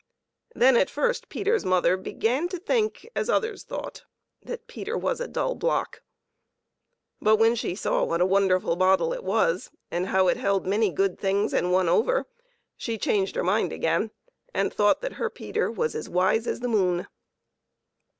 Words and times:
Then 0.55 0.77
at 0.77 0.89
first 0.89 1.29
Peter's 1.29 1.63
mother 1.63 1.95
began 1.95 2.47
to 2.47 2.57
think 2.57 3.07
as 3.15 3.29
others 3.29 3.61
thought, 3.63 4.03
that 4.41 4.65
Peter 4.65 4.97
was 4.97 5.19
a 5.21 5.27
dull 5.27 5.53
block. 5.53 6.01
But 7.21 7.35
when 7.35 7.53
she 7.53 7.75
saw 7.75 8.03
what 8.05 8.19
a 8.19 8.25
wonderful 8.25 8.75
bottle 8.75 9.13
it 9.13 9.23
was, 9.23 9.69
and 9.91 10.07
how 10.07 10.27
it 10.27 10.37
held 10.37 10.65
many 10.65 10.89
good 10.91 11.19
things 11.19 11.53
and 11.53 11.71
one 11.71 11.87
over, 11.87 12.25
she 12.75 12.97
changed 12.97 13.35
her 13.35 13.43
mind 13.43 13.71
again, 13.71 14.09
and 14.55 14.73
thought 14.73 15.01
that 15.01 15.13
her 15.21 15.29
Peter 15.29 15.69
was 15.69 15.93
as 15.93 16.09
wise 16.09 16.47
as 16.47 16.61
the 16.61 16.67
moon. 16.67 17.05